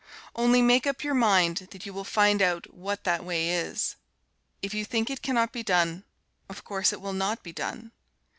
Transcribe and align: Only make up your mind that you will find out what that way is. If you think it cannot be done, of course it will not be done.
Only 0.35 0.63
make 0.63 0.87
up 0.87 1.03
your 1.03 1.13
mind 1.13 1.67
that 1.69 1.85
you 1.85 1.93
will 1.93 2.03
find 2.03 2.41
out 2.41 2.73
what 2.73 3.03
that 3.03 3.23
way 3.23 3.49
is. 3.51 3.97
If 4.63 4.73
you 4.73 4.83
think 4.83 5.11
it 5.11 5.21
cannot 5.21 5.51
be 5.51 5.61
done, 5.61 6.05
of 6.49 6.63
course 6.63 6.91
it 6.91 7.01
will 7.01 7.13
not 7.13 7.43
be 7.43 7.53
done. 7.53 7.91